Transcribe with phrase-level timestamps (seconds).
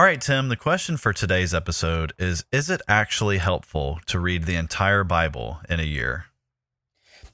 [0.00, 4.44] All right, Tim, the question for today's episode is Is it actually helpful to read
[4.44, 6.24] the entire Bible in a year?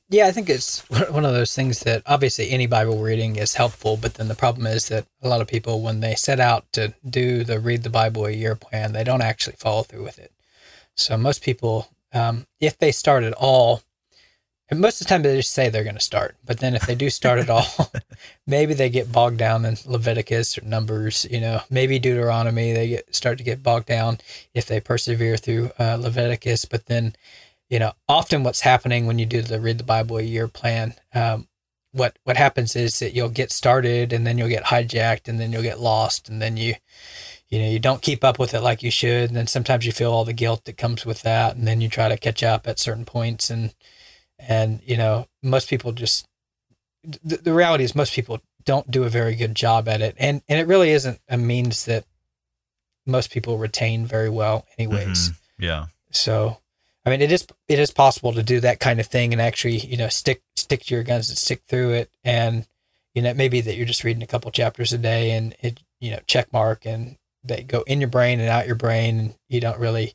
[0.09, 3.97] Yeah, I think it's one of those things that obviously any Bible reading is helpful,
[3.97, 6.93] but then the problem is that a lot of people, when they set out to
[7.09, 10.33] do the read the Bible a year plan, they don't actually follow through with it.
[10.97, 13.81] So most people, um, if they start at all,
[14.69, 16.87] and most of the time they just say they're going to start, but then if
[16.87, 17.67] they do start at all,
[18.47, 21.27] maybe they get bogged down in Leviticus or Numbers.
[21.31, 22.73] You know, maybe Deuteronomy.
[22.73, 24.19] They get start to get bogged down
[24.55, 26.65] if they persevere through uh, Leviticus.
[26.65, 27.15] But then,
[27.69, 30.95] you know, often what's happening when you do the read the Bible a year plan,
[31.15, 31.49] um,
[31.93, 35.53] what what happens is that you'll get started and then you'll get hijacked and then
[35.53, 36.75] you'll get lost and then you
[37.49, 39.93] you know you don't keep up with it like you should and then sometimes you
[39.93, 42.67] feel all the guilt that comes with that and then you try to catch up
[42.67, 43.73] at certain points and
[44.39, 46.27] and you know most people just
[47.25, 50.43] the, the reality is most people don't do a very good job at it and
[50.49, 52.05] and it really isn't a means that
[53.07, 55.35] most people retain very well anyways Mhm.
[55.59, 55.87] Yeah.
[56.11, 56.59] so
[57.05, 59.79] i mean it is it is possible to do that kind of thing and actually
[59.79, 62.67] you know stick stick to your guns and stick through it and
[63.15, 66.11] you know maybe that you're just reading a couple chapters a day and it you
[66.11, 69.61] know check mark and they go in your brain and out your brain and you
[69.61, 70.15] don't really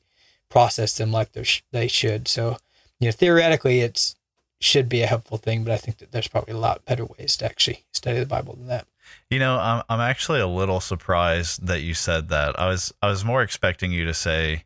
[0.49, 2.57] process them like they sh- they should so
[3.01, 4.15] you know theoretically it's
[4.61, 7.35] should be a helpful thing but i think that there's probably a lot better ways
[7.35, 8.85] to actually study the bible than that
[9.29, 12.57] You know, I'm I'm actually a little surprised that you said that.
[12.57, 14.63] I was I was more expecting you to say,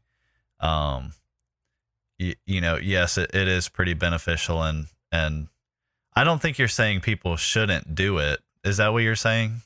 [0.59, 1.13] um,
[2.19, 5.47] you, you know, yes, it, it is pretty beneficial, and and
[6.15, 8.39] I don't think you're saying people shouldn't do it.
[8.63, 9.61] Is that what you're saying?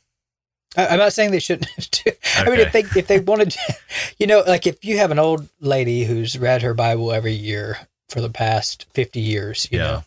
[0.77, 1.67] I- I'm not saying they shouldn't.
[2.03, 3.59] do- I mean, if they if they wanted, to,
[4.17, 7.79] you know, like if you have an old lady who's read her Bible every year
[8.09, 9.83] for the past fifty years, you Yeah.
[9.85, 10.03] know,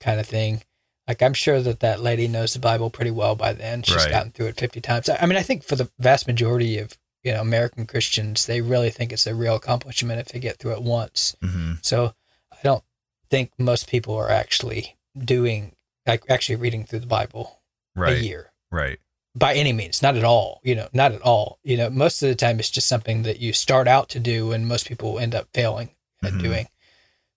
[0.00, 0.62] kind of thing.
[1.08, 3.82] Like I'm sure that that lady knows the Bible pretty well by then.
[3.82, 4.10] She's Right.
[4.10, 5.08] gotten through it fifty times.
[5.08, 8.90] I mean, I think for the vast majority of you know American Christians, they really
[8.90, 11.34] think it's a real accomplishment if they get through it once.
[11.40, 12.14] hmm So
[12.52, 12.84] I don't
[13.30, 15.72] think most people are actually doing
[16.06, 17.60] like actually reading through the Bible
[17.96, 18.16] Right.
[18.18, 18.98] a year Right.
[19.34, 22.28] by any means not at all you know not at all you know most of
[22.28, 25.34] the time it's just something that you start out to do and most people end
[25.34, 25.90] up failing
[26.22, 26.42] at Mhm.
[26.42, 26.68] doing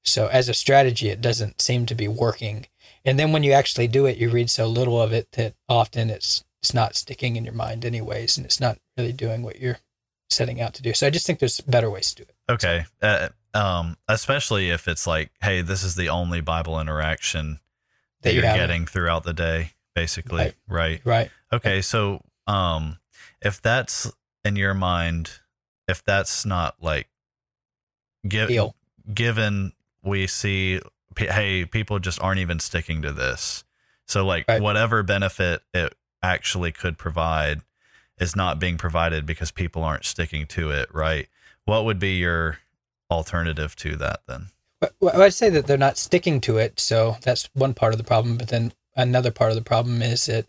[0.03, 2.65] so as a strategy it doesn't seem to be working
[3.05, 6.09] and then when you actually do it you read so little of it that often
[6.09, 9.79] it's it's not sticking in your mind anyways and it's not really doing what you're
[10.29, 12.85] setting out to do so i just think there's better ways to do it Okay.
[13.01, 17.59] Uh, um, especially if it's like, hey, this is the only Bible interaction
[18.21, 20.43] that, That you're getting throughout the day, basically.
[20.43, 20.55] Right.
[20.67, 21.01] right.
[21.05, 22.97] right Okay, so um
[23.41, 24.11] if that's
[24.43, 25.31] in your mind,
[25.87, 27.07] if that's not like
[28.27, 28.49] give,
[29.11, 29.71] given
[30.03, 30.79] we see
[31.17, 33.63] hey, people just aren't even sticking to this.
[34.05, 34.61] So like Right.
[34.61, 35.93] whatever benefit it
[36.23, 37.61] actually could provide
[38.19, 41.27] is not being provided because people aren't sticking to it, right?
[41.65, 42.59] What would be your
[43.09, 44.47] alternative to that then?
[45.01, 48.03] Well, I'd say that they're not sticking to it, so that's one part of the
[48.03, 48.37] problem.
[48.37, 50.45] But then another part of the problem is that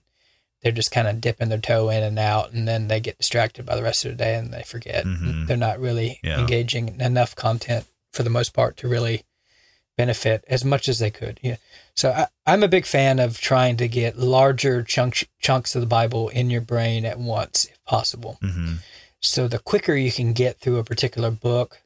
[0.63, 3.65] they're just kind of dipping their toe in and out, and then they get distracted
[3.67, 5.05] by the rest of the day and they forget.
[5.05, 5.47] Mhm.
[5.47, 6.39] They're not really Yeah.
[6.39, 9.25] engaging enough content for the most part to really
[9.97, 11.39] benefit as much as they could.
[11.43, 11.57] Yeah.
[11.95, 15.87] So I, I'm a big fan of trying to get larger chunks chunks of the
[15.87, 18.39] Bible in your brain at once, if possible.
[18.43, 18.79] Mhm.
[19.21, 21.83] So the quicker you can get through a particular book,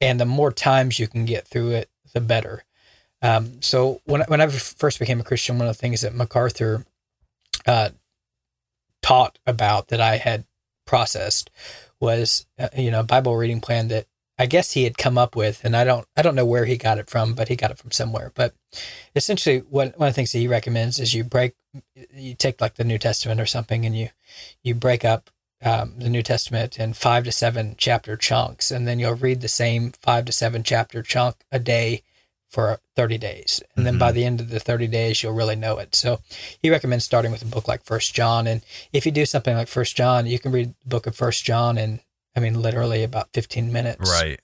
[0.00, 2.64] and the more times you can get through it, the better.
[3.22, 6.86] Um, so when when I first became a Christian, one of the things that MacArthur
[7.66, 7.90] uh,
[9.02, 10.44] taught about that I had
[10.86, 11.50] processed
[12.00, 14.06] was uh, you know a Bible reading plan that
[14.40, 16.78] I guess he had come up with, and I don't I don't know where he
[16.78, 18.32] got it from, but he got it from somewhere.
[18.34, 18.54] But
[19.14, 21.52] essentially, one one of the things that he recommends is you break,
[22.14, 24.08] you take like the New Testament or something, and you
[24.62, 25.28] you break up
[25.62, 29.48] um, the New Testament in five to seven chapter chunks, and then you'll read the
[29.48, 32.02] same five to seven chapter chunk a day
[32.48, 34.00] for 30 days and then mm-hmm.
[34.00, 36.18] by the end of the 30 days you'll really know it so
[36.60, 39.68] he recommends starting with a book like first john and if you do something like
[39.68, 42.00] first john you can read the book of first john in
[42.36, 44.10] i mean literally about 15 minutes.
[44.10, 44.40] Right.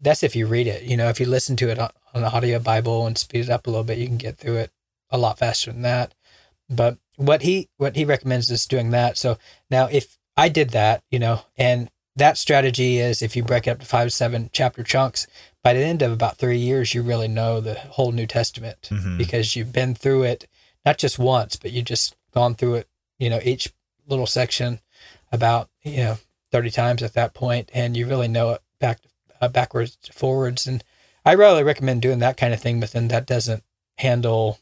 [0.00, 0.82] That's if you read it.
[0.82, 3.66] You know if you listen to it on, an audio bible and speed it up
[3.66, 4.70] a little bit you can get through it
[5.10, 6.14] a lot faster than that.
[6.70, 9.18] But what he what he recommends is doing that.
[9.18, 9.38] So
[9.70, 13.70] now if i did that you know and that strategy is if you break it
[13.70, 15.26] up to five seven chapter chunks
[15.62, 19.16] by the end of about three years you really know the whole new testament mm-hmm.
[19.16, 20.46] because you've been through it
[20.84, 22.88] not just once but you've just gone through it
[23.18, 23.72] you know each
[24.06, 24.80] little section
[25.32, 26.18] about you know
[26.50, 29.00] 30 times at that point and you really know it back
[29.40, 30.82] uh, backwards to forwards and
[31.24, 33.62] i really recommend doing that kind of thing but then that doesn't
[33.98, 34.58] handle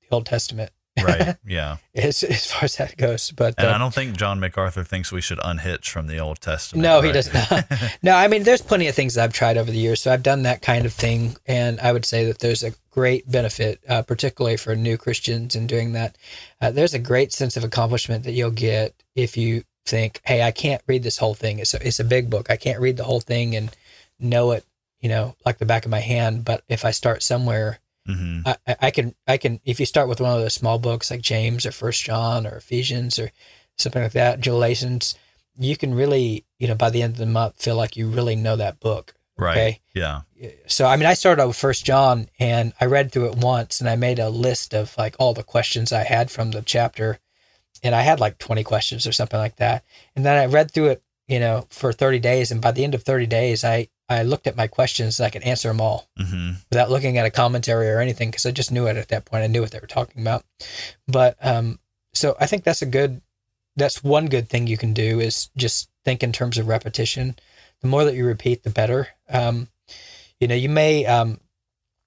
[0.00, 0.70] the old testament
[1.04, 1.36] right.
[1.46, 1.76] Yeah.
[1.94, 3.30] as, as far as that goes.
[3.30, 6.40] But and uh, I don't think John MacArthur thinks we should unhitch from the Old
[6.40, 6.82] Testament.
[6.82, 7.06] No, right?
[7.06, 7.66] he does not.
[8.02, 10.00] no, I mean, there's plenty of things I've tried over the years.
[10.00, 11.36] So I've done that kind of thing.
[11.46, 15.66] And I would say that there's a great benefit, uh, particularly for new Christians in
[15.66, 16.16] doing that.
[16.60, 20.52] Uh, there's a great sense of accomplishment that you'll get if you think, hey, I
[20.52, 21.58] can't read this whole thing.
[21.58, 22.50] It's a, it's a big book.
[22.50, 23.70] I can't read the whole thing and
[24.18, 24.64] know it,
[25.00, 26.44] you know, like the back of my hand.
[26.44, 28.48] But if I start somewhere, Mm-hmm.
[28.66, 31.20] I, I can I can if you start with one of those small books like
[31.20, 33.30] James or First John or Ephesians or
[33.76, 35.16] something like that, Galatians,
[35.58, 38.36] you can really you know by the end of the month feel like you really
[38.36, 39.14] know that book.
[39.36, 39.56] Right.
[39.56, 39.80] Okay?
[39.94, 40.22] Yeah.
[40.66, 43.80] So I mean, I started out with First John and I read through it once
[43.80, 47.18] and I made a list of like all the questions I had from the chapter,
[47.82, 49.84] and I had like twenty questions or something like that,
[50.14, 52.94] and then I read through it you know for thirty days, and by the end
[52.94, 56.08] of thirty days, I I looked at my questions and I could answer them all
[56.18, 56.54] mm-hmm.
[56.68, 59.44] without looking at a commentary or anything because I just knew it at that point.
[59.44, 60.44] I knew what they were talking about.
[61.06, 61.78] But um,
[62.12, 63.22] so I think that's a good,
[63.76, 67.36] that's one good thing you can do is just think in terms of repetition.
[67.82, 69.08] The more that you repeat, the better.
[69.28, 69.68] Um,
[70.40, 71.38] you know, you may, um,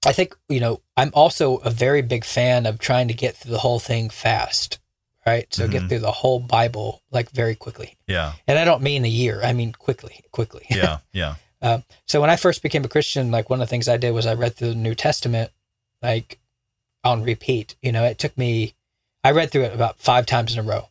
[0.04, 3.52] I think, you know, I'm also a very big fan of trying to get through
[3.52, 4.78] the whole thing fast
[5.26, 5.52] right?
[5.52, 5.72] So mm-hmm.
[5.72, 7.96] get through the whole Bible like very quickly.
[8.06, 8.32] Yeah.
[8.46, 9.40] And I don't mean a year.
[9.42, 10.66] I mean quickly, quickly.
[10.70, 10.98] Yeah.
[11.12, 11.36] Yeah.
[11.62, 14.10] Uh, so when I first became a Christian, like one of the things I did
[14.10, 15.50] was I read through the New Testament,
[16.02, 16.38] like
[17.02, 17.76] on repeat.
[17.80, 18.74] You know, it took me,
[19.22, 20.88] I read through it about five times in a row.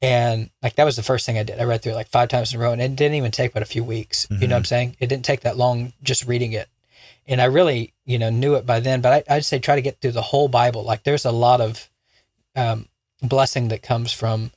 [0.00, 1.60] And like that was the first thing I did.
[1.60, 3.52] I read through it like five times in a row and it didn't even take
[3.52, 4.26] but a few weeks.
[4.26, 4.42] Mm-hmm.
[4.42, 4.68] You know what I'm mm-hmm.
[4.68, 4.96] saying?
[4.98, 6.68] It didn't take that long just reading it.
[7.26, 9.82] And I really, you know, knew it by then, but I, would say try to
[9.82, 10.82] get through the whole Bible.
[10.82, 11.88] Like there's a lot of
[12.56, 12.87] um,
[13.22, 14.50] blessing that comes from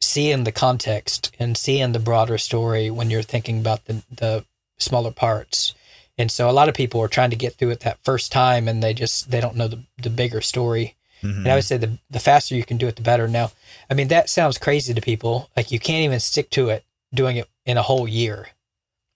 [0.00, 4.44] seeing the context and seeing the broader story when you're thinking about the, the
[4.78, 5.74] smaller parts.
[6.18, 8.68] And so a lot of people are trying to get through it that first time
[8.68, 10.96] and they just they don't know the, the bigger story.
[11.22, 11.38] Mm-hmm.
[11.38, 13.28] And I would say the the faster you can do it the better.
[13.28, 13.52] Now,
[13.88, 15.48] I mean that sounds crazy to people.
[15.56, 18.48] Like you can't even stick to it doing it in a whole year.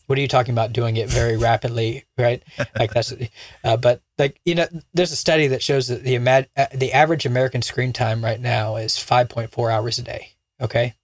[0.07, 2.43] What are you talking about doing it very rapidly, right?
[2.79, 3.13] Like that's
[3.65, 7.27] uh, but like you know there's a study that shows that the uh, the average
[7.27, 10.95] American screen time right now is 5.4 hours a day, okay?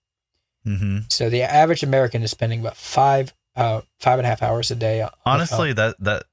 [0.67, 0.99] Mm-hmm.
[1.09, 4.75] So the average American is spending about five uh, five and a half hours a
[4.75, 5.07] day.
[5.25, 6.25] Honestly, that that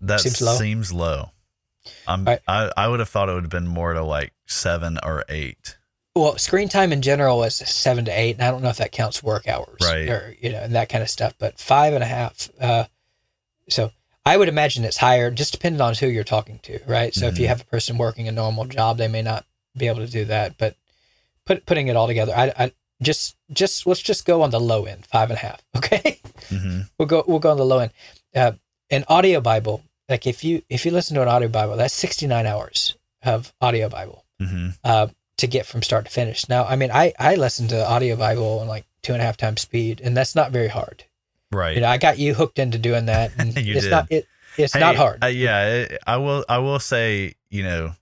[0.00, 0.56] that seems low.
[0.56, 1.30] Seems low.
[2.08, 2.40] Right.
[2.46, 5.76] I I would have thought it would have been more to like seven or eight.
[6.16, 8.90] Well, screen time in general is seven to eight, and I don't know if that
[8.90, 10.08] counts work hours, right?
[10.08, 11.34] Or you know, and that kind of stuff.
[11.38, 12.48] But five and a half.
[12.58, 12.84] Uh,
[13.68, 13.92] so
[14.24, 17.12] I would imagine it's higher, just depending on who you're talking to, right?
[17.12, 17.28] So mm-hmm.
[17.28, 17.50] if you mm-hmm.
[17.50, 19.44] have a person working a normal job, they may not
[19.76, 20.56] be able to do that.
[20.56, 20.74] But
[21.44, 24.86] put, putting it all together, I, I just just let's just go on the low
[24.86, 25.62] end, five and a half.
[25.76, 26.18] Okay,
[26.48, 26.80] mm-hmm.
[26.98, 27.92] we'll go we'll go on the low end.
[28.34, 28.52] Uh,
[28.88, 32.26] an audio Bible, like if you if you listen to an audio Bible, that's sixty
[32.26, 34.68] nine hours of audio Bible mm-hmm.
[34.82, 35.08] uh,
[35.38, 36.48] to get from start to finish.
[36.48, 39.36] Now, I mean, I I listen to audio Bible in like two and a half
[39.36, 41.04] times speed, and that's not very hard.
[41.52, 41.74] Right.
[41.76, 43.90] You know, I got you hooked into doing that, and it's did.
[43.90, 44.26] not it.
[44.56, 45.22] It's hey, not hard.
[45.22, 46.44] Uh, yeah, it, I will.
[46.48, 47.92] I will say, you know,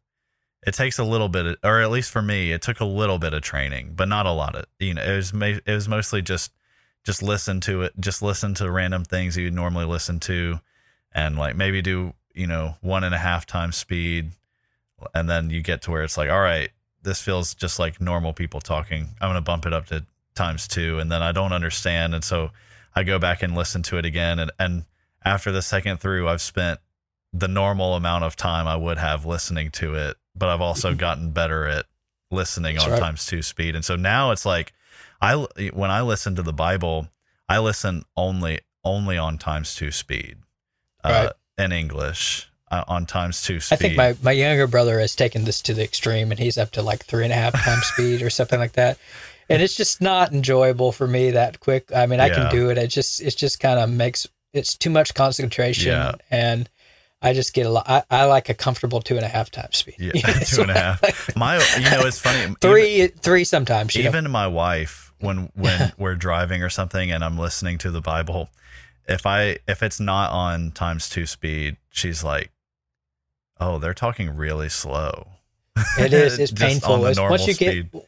[0.67, 3.19] it takes a little bit, of, or at least for me, it took a little
[3.19, 4.67] bit of training, but not a lot of.
[4.79, 6.53] You know, it was it was mostly just
[7.05, 10.61] just listen to it, just listen to random things you would normally listen to,
[11.13, 14.31] and like maybe do you know one and a half times speed,
[15.13, 16.71] and then you get to where it's like, all right,
[17.05, 19.11] this feels just like normal people talking.
[19.21, 22.51] I'm gonna bump it up to times two, and then I don't understand, and so
[22.95, 24.85] I go back and listen to it again, and and
[25.25, 26.81] after the second through, I've spent
[27.33, 31.31] the normal amount of time I would have listening to it, but I've also gotten
[31.31, 31.87] better at
[32.31, 33.01] listening That's on right.
[33.01, 33.75] times two speed.
[33.75, 34.73] And so now it's like
[35.21, 35.35] I
[35.73, 37.09] when I listen to the Bible,
[37.49, 40.37] I listen only only on times two speed
[41.03, 43.75] uh, in English uh, on times two speed.
[43.75, 46.71] I think my, my younger brother has taken this to the extreme and he's up
[46.73, 48.99] to like three and a half times speed or something like that.
[49.49, 51.91] And it's just not enjoyable for me that quick.
[51.95, 52.35] I mean, I Yeah.
[52.35, 52.79] can do it.
[52.79, 55.93] It just, it just kind of makes, it's too much concentration.
[55.93, 56.13] Yeah.
[56.31, 56.69] And
[57.21, 59.77] I just get a lot, I, I like a comfortable two and a half times
[59.79, 59.97] speed.
[59.99, 60.13] yeah,
[60.47, 61.03] two and a half.
[61.03, 61.37] like.
[61.37, 62.43] My, you know, it's funny.
[62.43, 63.95] even- three, three sometimes.
[63.95, 64.11] You know?
[64.11, 68.51] even my wife when when we're driving or something and i'm listening to the bible
[69.09, 72.51] if i if it's not on times two speed she's like
[73.61, 75.29] oh they're talking really slow
[75.99, 76.39] It is.
[76.39, 76.95] It's painful.
[76.95, 77.91] on the It's- once you speed.
[77.93, 78.05] get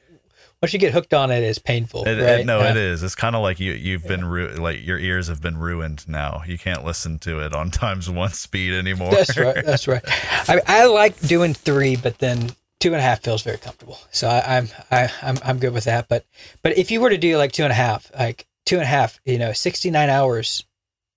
[0.62, 2.04] once you get hooked on it, it's painful.
[2.08, 2.40] It- right?
[2.40, 4.98] it- no Uh, it is it's kind of like you you've been ru- like your
[4.98, 9.10] ears have been ruined now you can't listen to it on times one speed anymore
[9.10, 9.64] That's right.
[9.64, 10.02] That's right.
[10.48, 12.50] I, I like doing three, but then
[12.80, 13.98] two and a half feels very comfortable.
[14.10, 16.08] So I, I'm I, I'm I'm good with that.
[16.08, 16.24] But
[16.62, 18.86] but if you were to do like two and a half, like two and a
[18.86, 20.64] half, you know, 69 hours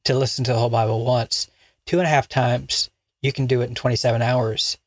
[0.06, 1.48] to listen to the whole Bible once,
[1.86, 2.90] two and a half times,
[3.22, 4.78] you can do it in 27 hours,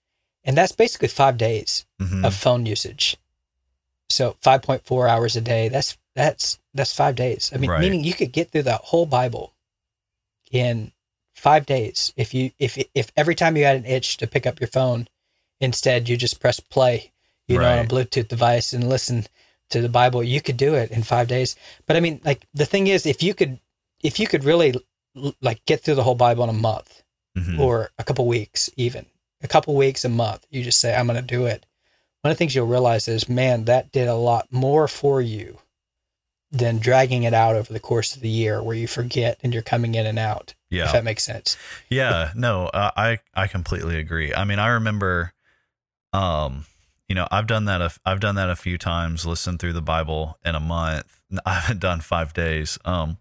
[0.45, 2.25] and that's basically five days Mhm.
[2.25, 3.17] of phone usage.
[4.11, 5.69] So 5.4 hours a day.
[5.69, 7.51] That's that's that's five days.
[7.55, 7.81] I mean, Right.
[7.81, 9.55] meaning you could get through the whole Bible
[10.51, 10.93] in
[11.35, 14.61] five days if you if if every time you had an itch to pick up
[14.61, 15.09] your phone,
[15.61, 17.12] instead you just press play,
[17.47, 19.27] you know, on a Bluetooth device and listen
[19.71, 20.23] to the Bible.
[20.23, 21.57] You could do it in five days.
[21.87, 23.59] But I mean, like the thing is, if you could
[24.03, 24.75] if you could really
[25.41, 27.01] like get through the whole Bible in a month
[27.37, 27.59] Mhm.
[27.59, 29.07] or a couple weeks, even
[29.43, 31.65] a couple weeks, a month, you just say, I'm going to do it.
[32.21, 35.59] One of the things you'll realize is, man, that did a lot more for you
[36.51, 39.62] than dragging it out over the course of the year where you forget and you're
[39.62, 40.55] coming in and out.
[40.69, 41.57] yeah If that makes sense.
[41.89, 44.33] Yeah, no, uh, I I completely agree.
[44.35, 45.33] I mean, I remember,
[46.12, 46.67] um,
[47.09, 47.81] you know, I've done that.
[47.81, 49.25] A, I've done that a few times.
[49.27, 51.21] Listened through the Bible in a month.
[51.47, 52.79] I haven't done five days.
[52.85, 53.17] Um,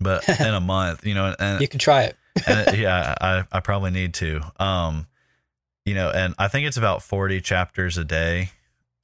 [0.00, 2.16] but in a month, you know, and, You can try it.
[2.46, 4.40] And yeah, I I probably need to.
[4.58, 5.06] Um,
[5.84, 8.50] you know, and I think it's about forty chapters a day.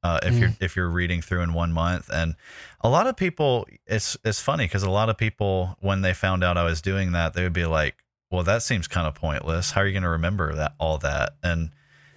[0.02, 2.36] Uh, if you're if you're reading through in one month, and
[2.80, 6.44] a lot of people, it's it's funny because a lot of people when they found
[6.44, 7.96] out I was doing that, they would be like,
[8.30, 9.72] "Well, that seems kind of pointless.
[9.72, 11.70] How are you going to remember that all that?" And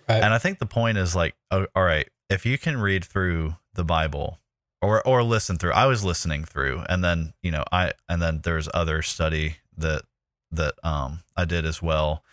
[0.08, 0.24] Right.
[0.24, 3.56] and I think the point is like, oh, all right, if you can read through
[3.76, 4.40] the Bible
[4.82, 8.42] or or listen through, I was listening through, and then you know I and then
[8.44, 10.04] there's other study that
[10.52, 12.24] that um I did as well,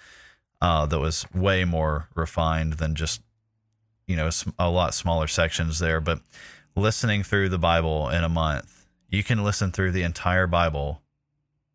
[0.61, 3.21] uh, that was way more refined than just
[4.07, 6.21] you know a lot smaller sections there, but
[6.75, 11.03] listening through the Bible in a month, you can listen through the entire Bible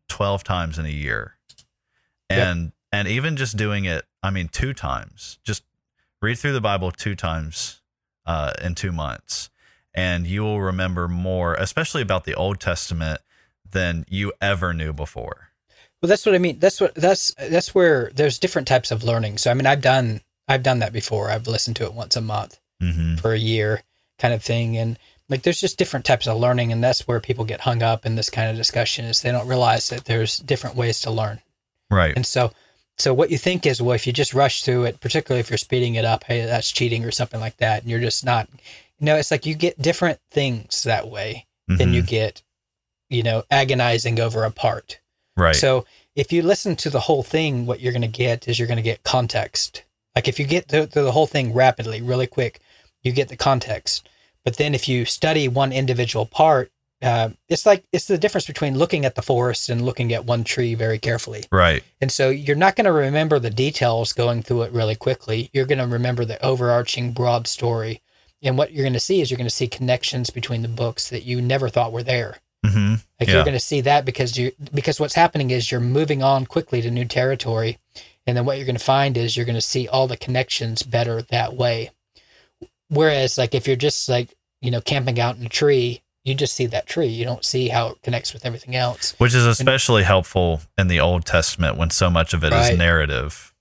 [0.08, 1.36] twelve times in a year,
[2.30, 2.38] Yep.
[2.46, 5.62] and and even just doing it, I mean, two times, just
[6.20, 7.80] read through the Bible two times
[8.26, 9.48] uh, in two months,
[9.94, 13.20] and you will remember more, especially about the Old Testament,
[13.70, 15.48] than you ever knew before.
[16.02, 16.58] Well, that's what I mean.
[16.58, 19.38] That's what that's that's where there's different types of learning.
[19.38, 21.30] So I mean, I've done I've done that before.
[21.30, 23.14] I've listened to it once a month Mm-hmm.
[23.16, 23.82] for a year,
[24.18, 27.44] kind of thing, and like there's just different types of learning, and that's where people
[27.44, 30.74] get hung up in this kind of discussion is they don't realize that there's different
[30.74, 31.40] ways to learn.
[31.88, 32.12] Right.
[32.16, 32.50] And so,
[32.98, 35.58] so what you think is, well, if you just rush through it, particularly if you're
[35.58, 38.48] speeding it up, hey, that's cheating or something like that, and you're just not,
[38.98, 42.06] you know, it's like you get different things that way than you Mhm.
[42.08, 42.42] get,
[43.08, 44.98] you know, agonizing over a part.
[45.36, 45.56] Right.
[45.56, 45.84] So
[46.14, 48.76] if you listen to the whole thing, what you're going to get is you're going
[48.76, 49.84] to get context.
[50.14, 52.60] Like if you get through, through the whole thing rapidly, really quick,
[53.02, 54.08] you get the context.
[54.44, 56.70] But then if you study one individual part,
[57.00, 60.44] uh, it's like it's the difference between looking at the forest and looking at one
[60.44, 61.44] tree very carefully.
[61.50, 61.82] right.
[62.00, 65.50] And so you're not going to remember the details going through it really quickly.
[65.52, 68.02] You're going to remember the overarching broad story.
[68.40, 71.08] And what you're going to see is you're going to see connections between the books
[71.08, 72.38] that you never thought were there.
[72.64, 72.94] Mm-hmm.
[73.18, 73.34] Like Yeah.
[73.34, 76.80] you're going to see that because you because what's happening is you're moving on quickly
[76.82, 77.78] to new territory,
[78.26, 80.82] and then what you're going to find is you're going to see all the connections
[80.82, 81.90] better that way.
[82.88, 86.54] Whereas, like if you're just like you know camping out in a tree, you just
[86.54, 87.06] see that tree.
[87.08, 89.14] You don't see how it connects with everything else.
[89.18, 92.78] Which is especially helpful in the Old Testament when so much of it is Right.
[92.78, 93.52] narrative.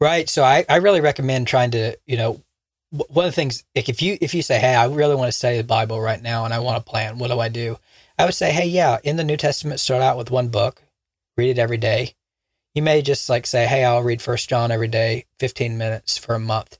[0.00, 0.28] Right.
[0.28, 2.42] So I, I really recommend trying to, you know,
[2.90, 5.32] one of the things, like if you, if you say, Hey, I really want to
[5.36, 7.78] study the Bible right now and I want to plan, what do I do?
[8.18, 10.82] I would say, Hey, yeah, in the New Testament, start out with one book,
[11.36, 12.14] read it every day.
[12.74, 16.34] You may just like say, Hey, I'll read first John every day, 15 minutes for
[16.34, 16.78] a month,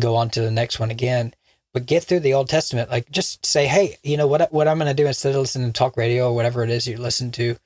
[0.00, 1.34] go on to the next one again,
[1.72, 2.90] but get through the Old Testament.
[2.90, 5.68] Like just say, Hey, you know what, what I'm going to do instead of listening
[5.68, 7.56] to talk radio or whatever it is you listen to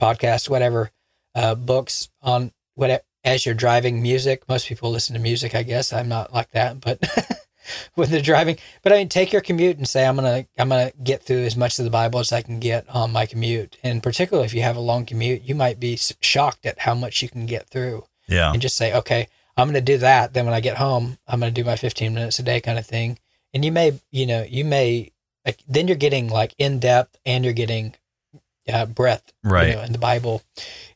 [0.00, 0.90] podcasts, whatever,
[1.34, 4.48] uh, books on what as you're driving music.
[4.48, 5.92] Most people listen to music, I guess.
[5.92, 7.00] I'm not like that, but
[7.94, 8.56] when they're driving.
[8.82, 11.56] But I mean, take your commute and say, I'm gonna I'm gonna get through as
[11.56, 13.76] much of the Bible as I can get on my commute.
[13.82, 17.22] And particularly if you have a long commute, you might be shocked at how much
[17.22, 18.04] you can get through.
[18.28, 18.52] Yeah.
[18.52, 20.34] And just say, okay, I'm gonna do that.
[20.34, 22.86] Then when I get home, I'm gonna do my 15 minutes a day kind of
[22.86, 23.18] thing.
[23.52, 25.12] And you may, you know, you may
[25.46, 27.94] like then you're getting like in depth and you're getting
[28.66, 29.68] uh, breadth Right.
[29.68, 30.42] you know, in the Bible.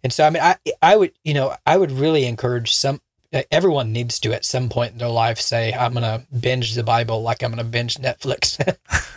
[0.03, 3.03] And so, I mean, I, I would, you know, I would really encourage some,
[3.51, 6.83] everyone needs to at some point in their life say, I'm going to binge the
[6.83, 8.59] Bible like I'm going to binge Netflix,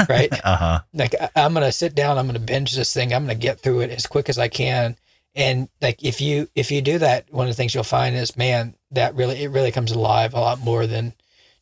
[0.09, 0.31] right?
[0.43, 0.79] Uh huh.
[0.93, 3.37] like I- I'm going to sit down, I'm going to binge this thing, I'm going
[3.37, 4.97] to get through it as quick as I can.
[5.33, 8.35] And like, if you, if you do that, one of the things you'll find is,
[8.35, 11.13] man, that really, it really comes alive a lot more than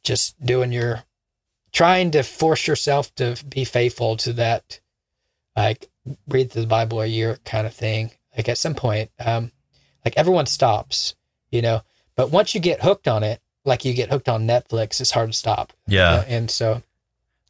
[0.03, 1.03] just doing your,
[1.71, 4.79] trying to force yourself to be faithful to that,
[5.55, 5.87] like
[6.27, 8.09] read through the Bible a year kind of thing.
[8.35, 9.51] Like at some point, um,
[10.03, 11.13] like everyone stops,
[11.51, 11.81] you know,
[12.19, 15.31] but once you get hooked on it, like you get hooked on Netflix, it's hard
[15.31, 15.71] to stop.
[15.87, 16.11] Yeah.
[16.11, 16.83] Uh, and so,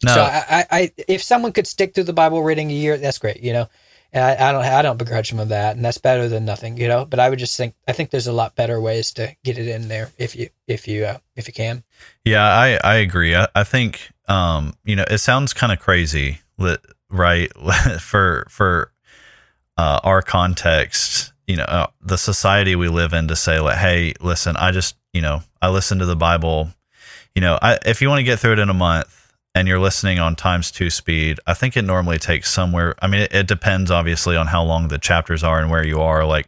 [0.03, 0.13] No.
[0.13, 3.17] so I, I, I, if someone could stick through the Bible reading a year, that's
[3.17, 3.67] great, you know.
[4.13, 6.77] And I, I don't, I don't begrudge them of that, and that's better than nothing,
[6.77, 7.05] you know.
[7.05, 9.67] But I would just think, I think there's a lot better ways to get it
[9.67, 11.83] in there if you, if you, uh, if you can.
[12.23, 13.35] Yeah, I, I agree.
[13.35, 16.41] I, I think um, you know, it sounds kind of crazy,
[17.09, 17.51] right?
[17.99, 18.91] for for
[19.77, 24.13] uh, our context, you know, uh, the society we live in to say like, hey,
[24.21, 26.69] listen, I just, you know, I listen to the Bible.
[27.33, 29.79] You know, I, if you want to get through it in a month and you're
[29.79, 32.93] listening on times two speed, I think it normally takes somewhere.
[33.01, 36.01] I mean, it, it depends obviously on how long the chapters are and where you
[36.01, 36.23] are.
[36.23, 36.47] Like,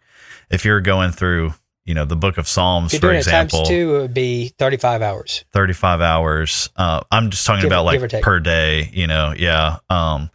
[0.51, 4.01] if you're going through, you know, the Book of Psalms, for example, times two, it
[4.01, 5.45] would be 35 hours.
[5.51, 6.69] 35 hours.
[6.75, 9.33] Uh, I'm just talking Give- about like per day, you know.
[9.35, 9.77] Yeah.
[9.89, 10.29] Um,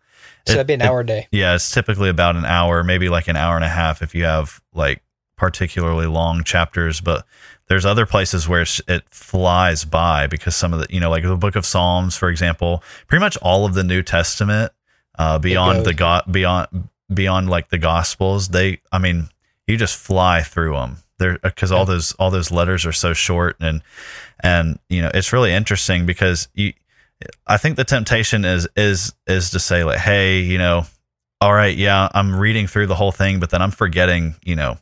[0.46, 1.28] So it- that'd be an it- hour a day.
[1.30, 4.24] yeah, it's typically about an hour, maybe like an hour and a half if you
[4.24, 5.02] have like
[5.36, 7.00] particularly long chapters.
[7.00, 7.24] But
[7.68, 11.36] there's other places where it flies by because some of the, you know, like the
[11.36, 14.72] book of Psalms, for example, pretty much all of the New Testament,
[15.18, 15.94] uh, beyond the.
[15.94, 19.28] God, beyond, beyond like the Gospels, they, I mean,
[19.66, 20.98] you just fly through them.
[21.18, 23.80] There, because all those all those letters are so short, and
[24.40, 26.74] and you know it's really interesting because you,
[27.46, 30.84] I think the temptation is is is to say like, hey, you know,
[31.40, 34.78] all right, yeah, I'm reading through the whole thing, but then I'm forgetting, you know,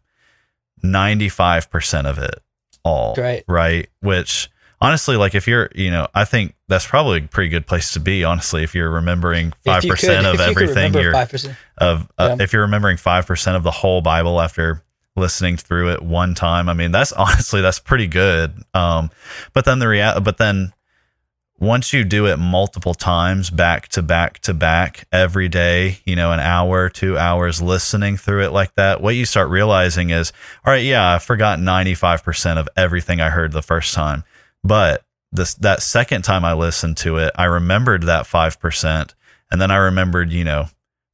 [0.85, 2.41] 95% of it
[2.85, 3.15] all.
[3.17, 3.45] Right.
[3.49, 3.89] Right.
[4.01, 7.93] Which honestly, like if you're, you know, I think that's probably a pretty good place
[7.95, 11.57] to be, honestly, if you're remembering 5% you could- of you everything you're, 5%.
[11.79, 12.45] of, uh, Yeah.
[12.45, 14.83] if you're remembering 5% of the whole Bible after
[15.17, 18.53] listening through it one time, I mean, that's honestly, that's pretty good.
[18.75, 19.11] Um,
[19.53, 20.73] but then the real, but then
[21.65, 26.33] once you do it multiple times back to back to back every day, you know,
[26.33, 30.33] an hour, two hours listening through it like that, what you start realizing is,
[30.65, 34.25] all right, yeah, I forgot 95% of everything I heard the first time.
[34.63, 39.15] But this, that second time I listened to it, I remembered that 5%.
[39.51, 40.67] And then I remembered, you know,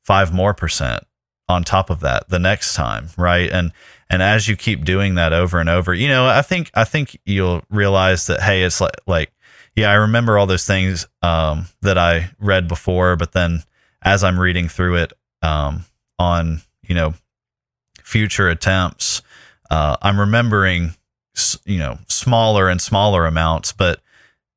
[0.04, 1.04] five more percent
[1.48, 3.08] on top of that the next time.
[3.16, 3.50] Right.
[3.50, 3.72] And,
[4.08, 7.18] and as you keep doing that over and over, you know, I think, I think
[7.24, 9.32] you'll realize that, Hey, it's like, like,
[9.76, 13.62] yeah, I remember all those things um, that I read before, but then
[14.02, 15.84] as I'm reading through it um,
[16.18, 17.14] on you know
[18.02, 19.22] future attempts,
[19.70, 20.94] uh, I'm remembering
[21.64, 23.72] you know smaller and smaller amounts.
[23.72, 24.00] But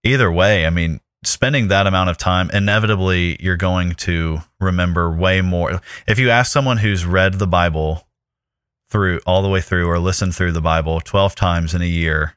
[0.04, 5.41] either way, I mean, spending that amount of time, inevitably you're going to remember way
[5.41, 5.82] more.
[6.08, 8.08] If you ask someone who's read the Bible
[8.89, 12.36] through all the way through or listened through the Bible 12 times in a year,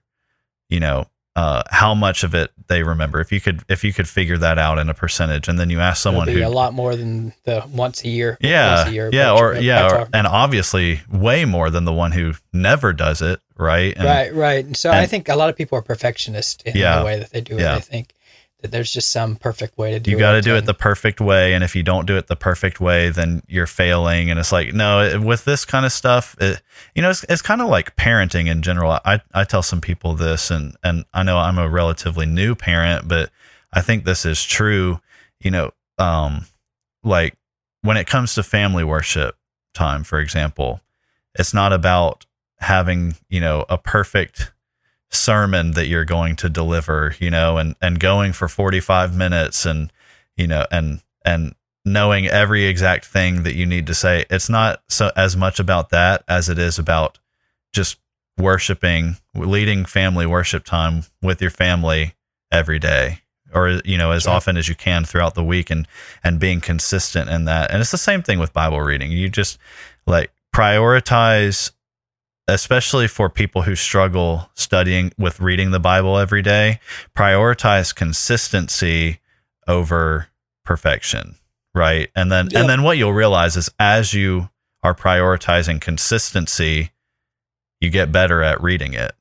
[0.69, 3.21] you know, uh, how much of it they remember.
[3.21, 5.81] If you could, if you could figure that out in a percentage, and then you
[5.81, 8.39] ask someone who, a lot more than the once a year.
[8.41, 12.13] yeah, once a year yeah, or yeah, or, and obviously way more than the one
[12.13, 13.95] who never does it, right?
[13.97, 14.65] And, right, right.
[14.65, 17.01] And so I think a lot of people are perfectionists in Yeah.
[17.01, 17.61] the way that they do it.
[17.61, 17.75] Yeah.
[17.75, 18.15] They think
[18.67, 20.21] that there's just some perfect way to do you it.
[20.21, 22.81] got to do it the perfect way and if you don't do it the perfect
[22.81, 26.61] way then you're failing and it's like no with this kind of stuff it,
[26.95, 30.15] you know it's, it's kind of like parenting in general I, I tell some people
[30.15, 33.31] this and and i know i'm a relatively new parent but
[33.73, 35.01] i think this is true
[35.41, 36.47] you know um
[37.05, 37.37] like
[37.83, 39.37] when it comes to family worship
[39.75, 40.81] time for example
[41.39, 42.27] it's not about
[42.59, 44.53] having you know a perfect
[45.17, 49.93] sermon that you're going to deliver, you know, and and going for 45 minutes and
[50.37, 54.25] you know and and knowing every exact thing that you need to say.
[54.31, 57.19] It's not so as much about that as it is about
[57.73, 57.99] just
[58.39, 62.15] worshiping, leading family worship time with your family
[62.53, 63.21] every day
[63.55, 64.33] or you know as Sure.
[64.33, 65.87] often as you can throughout the week and
[66.25, 67.71] and being consistent in that.
[67.71, 69.13] And it's the same thing with Bible reading.
[69.13, 69.59] You just
[70.07, 71.71] like prioritize
[72.49, 76.81] especially for people who struggle studying with reading the Bible every day,
[77.17, 79.19] prioritize consistency
[79.67, 80.29] over
[80.65, 81.37] perfection,
[81.75, 82.11] right?
[82.15, 82.61] And then Yep.
[82.61, 84.49] and then what you'll realize is as you
[84.83, 86.91] are prioritizing consistency,
[87.81, 89.13] you get better at reading it,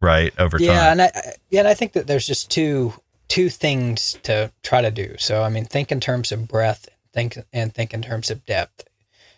[0.00, 0.32] right?
[0.38, 0.92] Over yeah, time.
[0.92, 2.92] and I, I- yeah, and I think that there's just two
[3.28, 5.16] two things to try to do.
[5.18, 8.86] So I mean, think in terms of breadth, think and think in terms of depth.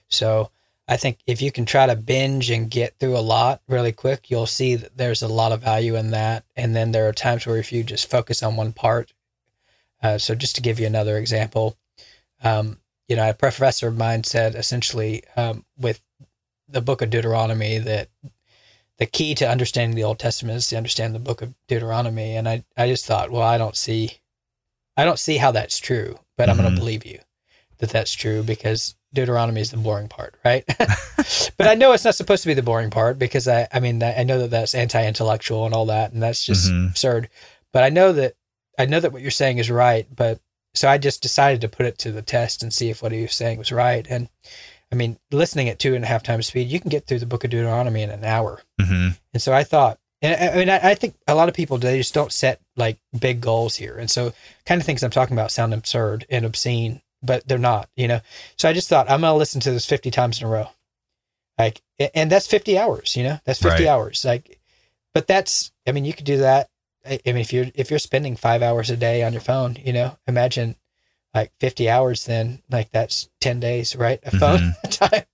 [0.09, 0.51] So
[0.88, 4.31] I think if you can try to binge and get through a lot really quick,
[4.31, 6.44] you'll see that there's a lot of value in that.
[6.57, 9.12] And then there are times where if you just focus on one part.
[10.03, 11.77] Uh, so just to give you another example,
[12.42, 16.03] um, you know, a professor of mine said essentially um, with
[16.68, 18.09] the book of Deuteronomy that
[18.96, 22.35] the key to understanding the Old Testament is to understand the book of Deuteronomy.
[22.35, 24.20] And I, I just thought, well, I don't see,
[24.96, 27.18] I don't see how that's true, but I'm going to believe you
[27.79, 30.64] that that's true because Deuteronomy is the boring part, right?
[31.56, 34.02] but I know it's not supposed to be the boring part because I, I mean,
[34.02, 36.90] I know that that's anti-intellectual and all that, and that's just Mhm.
[36.90, 37.28] absurd.
[37.72, 38.34] But I know that,
[38.78, 40.06] I know that what you're saying is right.
[40.14, 40.40] But
[40.74, 43.22] so I just decided to put it to the test and see if what he
[43.22, 44.06] was saying was right.
[44.08, 44.28] And
[44.92, 47.26] I mean, listening at two and a half times speed, you can get through the
[47.26, 48.62] book of Deuteronomy in an hour.
[48.80, 51.54] hmm And so I thought, and I, I mean, I, I think a lot of
[51.54, 54.32] people they just don't set like big goals here, and so
[54.66, 58.20] kind of things I'm talking about sound absurd and obscene, but they're not, you know.
[58.57, 60.68] So I just thought I'm gonna listen to this 50 times in a row,
[61.59, 61.83] like,
[62.14, 63.88] and that's 50 hours, you know, that's 50 Right.
[63.88, 64.59] hours, like,
[65.14, 66.70] but that's, I mean, you could do that.
[67.07, 69.92] I, mean, if you're if you're spending five hours a day on your phone, you
[69.92, 70.76] know, imagine
[71.35, 74.20] like 50 hours, then like that's 10 days, right?
[74.24, 74.88] A phone mm-hmm.
[74.90, 75.24] time.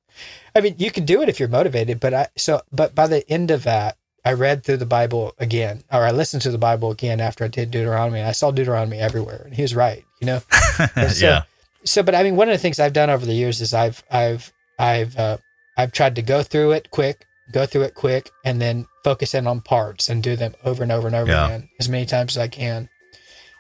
[0.55, 3.29] I mean, you can do it if you're motivated, but I so but by the
[3.31, 6.90] end of that, I read through the Bible again, or I listened to the Bible
[6.90, 8.23] again after I did Deuteronomy.
[8.23, 10.40] I saw Deuteronomy everywhere, and he was right, you know.
[10.75, 11.42] So, yeah.
[11.85, 14.03] So, but I mean, one of the things I've done over the years is I've
[14.11, 15.37] I've I've uh,
[15.77, 19.47] I've tried to go through it quick, go through it quick, and then focus in
[19.47, 21.47] on parts and do them over and over and over Yeah.
[21.47, 22.88] again as many times as I can,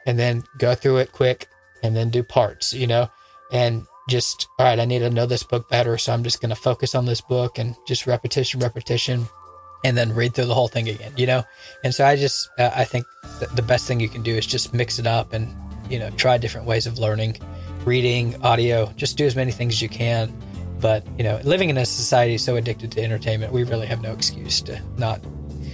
[0.06, 1.48] and then go through it quick,
[1.82, 3.08] and then do parts, you know,
[3.52, 4.78] and just all right.
[4.78, 7.20] I need to know this book better, so I'm just going to focus on this
[7.20, 9.26] book and just repetition, repetition,
[9.84, 11.42] and then read through the whole thing again, you know.
[11.84, 13.04] And so I just uh, I think
[13.38, 15.54] th- the best thing you can do is just mix it up and
[15.90, 17.36] you know try different ways of learning
[17.84, 20.32] reading, audio, just do as many things as you can.
[20.80, 24.12] But, you know, living in a society so addicted to entertainment, we really have no
[24.12, 25.20] excuse to not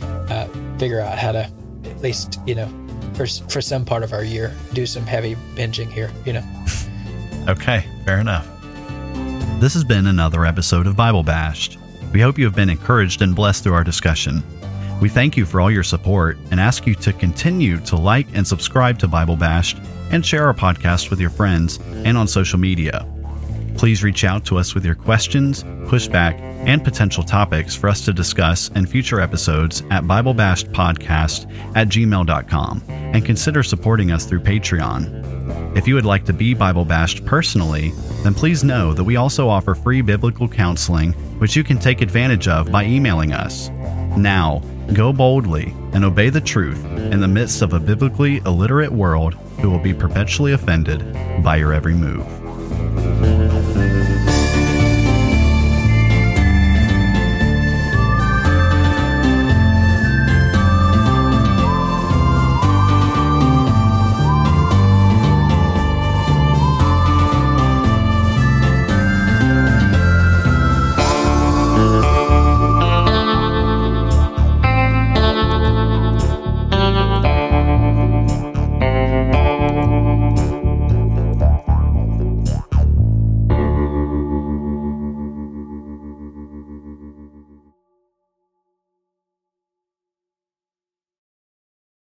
[0.03, 0.47] uh,
[0.79, 1.51] figure out how to,
[1.85, 2.69] at least, you know,
[3.15, 6.45] for, for some part of our year, do some heavy binging here, you know.
[7.49, 7.85] Okay.
[8.05, 8.47] Fair enough.
[9.61, 11.79] This has been another episode of Bible Bashed.
[12.13, 14.43] We hope you have been encouraged and blessed through our discussion.
[15.01, 18.47] We thank you for all your support and ask you to continue to like and
[18.47, 19.79] subscribe to Bible Bashed
[20.11, 23.07] and share our podcast with your friends and on social media.
[23.77, 28.13] Please reach out to us with your questions, pushback, and potential topics for us to
[28.13, 35.77] discuss in future episodes at BibleBashedPodcast at gmail.com and consider supporting us through Patreon.
[35.77, 37.93] If you would like to be Bible bashed personally,
[38.23, 42.49] then please know that we also offer free biblical counseling, which you can take advantage
[42.49, 43.71] of by emailing us.
[44.17, 49.37] Now, go boldly and obey the truth in the midst of a biblically illiterate world
[49.61, 52.50] who will be perpetually offended by your every move.